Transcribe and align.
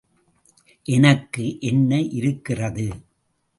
எனக்கு 0.85 1.45
என்ன 1.61 2.01
இருக்கிறது? 2.01 2.87